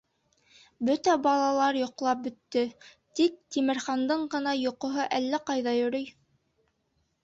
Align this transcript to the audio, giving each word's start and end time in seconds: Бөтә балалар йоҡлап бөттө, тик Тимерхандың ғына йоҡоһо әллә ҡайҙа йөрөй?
Бөтә 0.89 1.13
балалар 1.27 1.79
йоҡлап 1.81 2.25
бөттө, 2.29 2.65
тик 3.21 3.39
Тимерхандың 3.59 4.27
ғына 4.35 4.59
йоҡоһо 4.67 5.09
әллә 5.23 5.45
ҡайҙа 5.53 5.81
йөрөй? 5.85 6.15